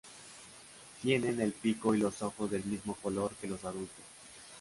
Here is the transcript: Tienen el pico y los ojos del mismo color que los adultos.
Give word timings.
Tienen 1.03 1.39
el 1.41 1.51
pico 1.53 1.93
y 1.93 1.99
los 1.99 2.23
ojos 2.23 2.49
del 2.49 2.63
mismo 2.65 2.95
color 2.95 3.35
que 3.35 3.45
los 3.45 3.63
adultos. 3.63 4.03